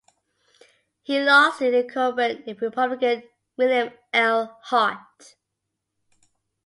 [1.03, 3.21] He lost to incumbent Republican
[3.55, 4.57] William L.
[4.63, 5.35] Hart.